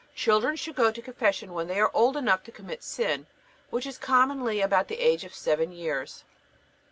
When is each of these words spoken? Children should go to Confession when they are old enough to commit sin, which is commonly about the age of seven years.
Children 0.15 0.55
should 0.55 0.73
go 0.75 0.89
to 0.91 0.99
Confession 0.99 1.53
when 1.53 1.67
they 1.67 1.79
are 1.79 1.91
old 1.93 2.17
enough 2.17 2.41
to 2.45 2.51
commit 2.51 2.81
sin, 2.83 3.27
which 3.69 3.85
is 3.85 3.99
commonly 3.99 4.59
about 4.59 4.87
the 4.87 4.99
age 4.99 5.23
of 5.23 5.35
seven 5.35 5.71
years. 5.71 6.23